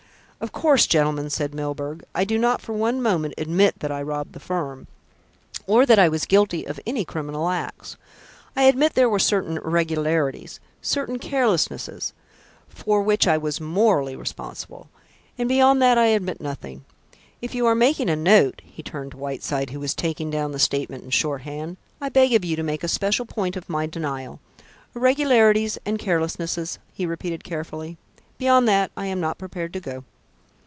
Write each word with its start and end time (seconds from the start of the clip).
"Of 0.43 0.51
course, 0.51 0.87
gentlemen," 0.87 1.29
said 1.29 1.53
Milburgh, 1.53 2.03
"I 2.15 2.23
do 2.25 2.35
not 2.35 2.61
for 2.61 2.73
one 2.73 2.99
moment 2.99 3.35
admit 3.37 3.77
that 3.77 3.91
I 3.91 4.01
robbed 4.01 4.33
the 4.33 4.39
firm, 4.39 4.87
or 5.67 5.85
that 5.85 5.99
I 5.99 6.09
was 6.09 6.25
guilty 6.25 6.65
of 6.65 6.79
any 6.87 7.05
criminal 7.05 7.47
acts. 7.47 7.95
I 8.55 8.63
admit 8.63 8.95
there 8.95 9.07
were 9.07 9.19
certain 9.19 9.57
irregularities, 9.59 10.59
certain 10.81 11.19
carelessnesses, 11.19 12.13
for 12.67 13.03
which 13.03 13.27
I 13.27 13.37
was 13.37 13.61
morally 13.61 14.15
responsible; 14.15 14.89
and 15.37 15.47
beyond 15.47 15.79
that 15.83 15.99
I 15.99 16.07
admit 16.07 16.41
nothing. 16.41 16.85
If 17.39 17.53
you 17.53 17.67
are 17.67 17.75
making 17.75 18.09
a 18.09 18.15
note" 18.15 18.63
he 18.65 18.81
turned 18.81 19.11
to 19.11 19.17
Whiteside, 19.17 19.69
who 19.69 19.79
was 19.79 19.93
taking 19.93 20.31
down 20.31 20.53
the 20.53 20.57
statement 20.57 21.03
in 21.03 21.11
shorthand, 21.11 21.77
"I 22.01 22.09
beg 22.09 22.33
of 22.33 22.43
you 22.43 22.55
to 22.55 22.63
make 22.63 22.83
a 22.83 22.87
special 22.87 23.27
point 23.27 23.55
of 23.57 23.69
my 23.69 23.85
denial. 23.85 24.39
Irregularities 24.95 25.77
and 25.85 25.99
carelessnesses," 25.99 26.79
he 26.91 27.05
repeated 27.05 27.43
carefully. 27.43 27.97
"Beyond 28.39 28.67
that 28.69 28.89
I 28.97 29.05
am 29.05 29.19
not 29.19 29.37
prepared 29.37 29.71
to 29.73 29.79
go." 29.79 30.03